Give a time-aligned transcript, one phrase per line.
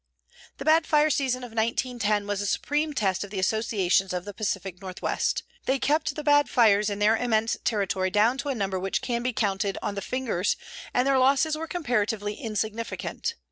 [0.57, 4.33] The bad fire season of 1910 was a supreme test of the associations of the
[4.33, 5.43] Pacific Northwest.
[5.67, 9.21] They kept the bad fires in their immense territory down to a number which can
[9.21, 10.55] be counted on the fingers
[10.91, 13.35] and their losses were comparatively insignificant.